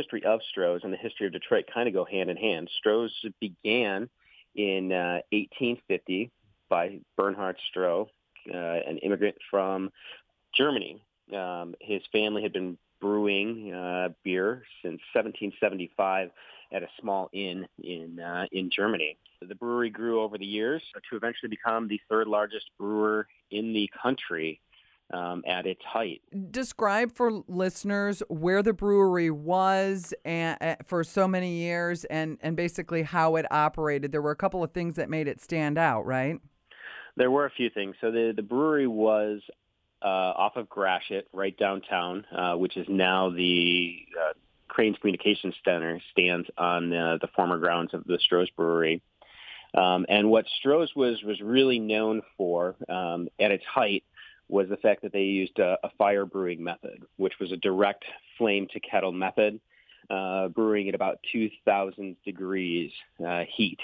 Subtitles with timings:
[0.00, 2.70] history of Stroh's and the history of Detroit kind of go hand in hand.
[2.84, 4.08] Stroh's began
[4.54, 6.30] in uh, 1850
[6.68, 8.08] by Bernhard Stroh,
[8.52, 9.90] uh, an immigrant from
[10.54, 11.02] Germany.
[11.34, 16.30] Um, his family had been brewing uh, beer since 1775
[16.72, 19.18] at a small inn in uh, in Germany.
[19.42, 23.90] The brewery grew over the years to eventually become the third largest brewer in the
[24.02, 24.60] country
[25.12, 26.22] um, at its height.
[26.50, 32.56] Describe for listeners where the brewery was and, uh, for so many years and, and
[32.56, 34.12] basically how it operated.
[34.12, 36.36] There were a couple of things that made it stand out, right?
[37.16, 37.96] There were a few things.
[38.00, 39.40] So the, the brewery was
[40.02, 44.32] uh, off of Gratiot, right downtown, uh, which is now the uh,
[44.68, 49.02] Crain's Communications Center, stands on uh, the former grounds of the Stroh's Brewery.
[49.76, 54.04] Um, and what Stroh's was was really known for um, at its height
[54.50, 58.04] was the fact that they used a, a fire brewing method, which was a direct
[58.36, 59.60] flame to kettle method,
[60.10, 62.90] uh, brewing at about 2,000 degrees
[63.26, 63.78] uh, heat,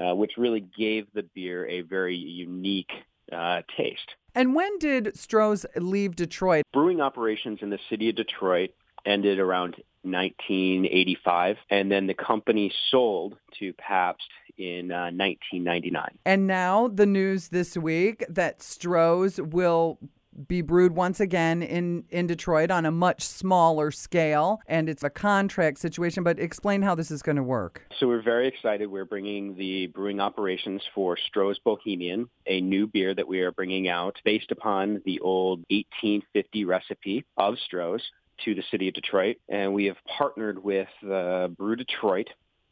[0.00, 2.90] uh, which really gave the beer a very unique
[3.30, 4.16] uh, taste.
[4.34, 6.64] And when did Stroh's leave Detroit?
[6.72, 8.70] Brewing operations in the city of Detroit
[9.04, 14.26] ended around 1985, and then the company sold to Pabst
[14.58, 16.18] in uh, 1999.
[16.24, 19.98] And now the news this week that Stroh's will
[20.46, 25.10] be brewed once again in, in Detroit on a much smaller scale, and it's a
[25.10, 26.22] contract situation.
[26.22, 27.82] But explain how this is going to work.
[27.98, 28.86] So we're very excited.
[28.86, 33.88] We're bringing the brewing operations for Stroh's Bohemian, a new beer that we are bringing
[33.88, 38.02] out based upon the old 1850 recipe of Stroh's
[38.44, 42.28] to the city of Detroit, and we have partnered with uh, Brew Detroit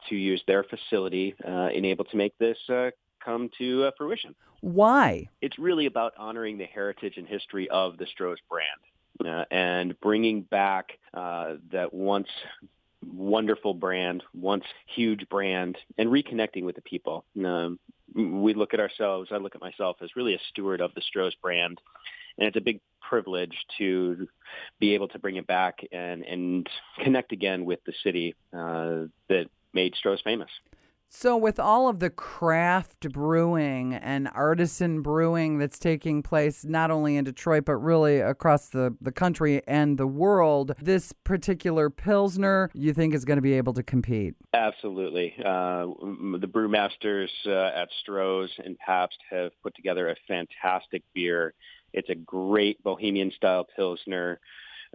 [0.08, 2.90] to use their facility uh, and able to make this uh,
[3.24, 4.34] come to uh, fruition.
[4.60, 5.28] Why?
[5.40, 10.42] It's really about honoring the heritage and history of the Stroh's brand uh, and bringing
[10.42, 12.28] back uh, that once
[13.06, 17.24] wonderful brand, once huge brand, and reconnecting with the people.
[17.44, 17.78] Um,
[18.14, 21.34] we look at ourselves, I look at myself as really a steward of the Stroh's
[21.40, 21.80] brand.
[22.38, 24.28] And it's a big privilege to
[24.78, 26.68] be able to bring it back and, and
[27.02, 30.50] connect again with the city uh, that made Stroh's famous.
[31.12, 37.16] So, with all of the craft brewing and artisan brewing that's taking place not only
[37.16, 42.94] in Detroit, but really across the, the country and the world, this particular Pilsner you
[42.94, 44.36] think is going to be able to compete?
[44.54, 45.34] Absolutely.
[45.40, 45.86] Uh,
[46.38, 51.54] the brewmasters uh, at Stroh's and Pabst have put together a fantastic beer.
[51.92, 54.38] It's a great Bohemian style Pilsner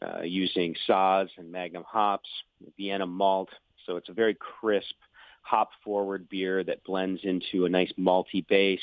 [0.01, 2.29] uh, using Saaz and Magnum hops,
[2.77, 3.49] Vienna malt.
[3.85, 4.95] So, it's a very crisp
[5.41, 8.79] hop forward beer that blends into a nice malty base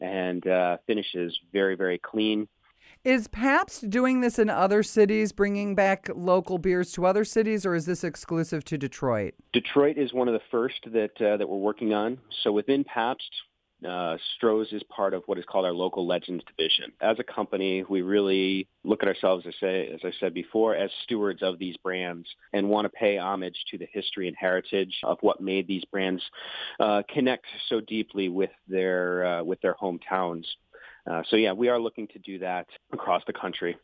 [0.00, 2.48] and uh, finishes very, very clean.
[3.04, 7.74] Is Pabst doing this in other cities, bringing back local beers to other cities, or
[7.74, 9.34] is this exclusive to Detroit?
[9.52, 12.18] Detroit is one of the first that uh, that we're working on.
[12.42, 13.30] So within Pabst,
[13.84, 16.92] uh, Stroh's is part of what is called our local legends division.
[17.00, 20.90] As a company, we really look at ourselves, as, say, as I said before, as
[21.04, 25.18] stewards of these brands and want to pay homage to the history and heritage of
[25.20, 26.22] what made these brands
[26.80, 30.44] uh, connect so deeply with their uh, with their hometowns.
[31.08, 33.74] Uh, so yeah, we are looking to do that across the country.